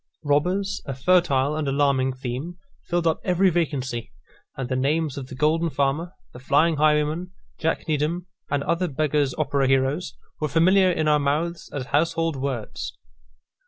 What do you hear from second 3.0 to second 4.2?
up every vacancy;